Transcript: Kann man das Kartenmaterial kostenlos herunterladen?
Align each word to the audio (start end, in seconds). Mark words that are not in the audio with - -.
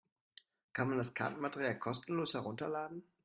Kann 0.73 0.89
man 0.89 0.97
das 0.97 1.13
Kartenmaterial 1.13 1.77
kostenlos 1.77 2.33
herunterladen? 2.33 3.03